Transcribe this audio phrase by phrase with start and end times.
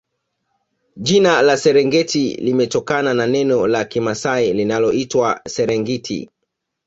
[0.95, 6.29] Jina la Serengeti limetokana na neno la kimasai linaloitwa Serengiti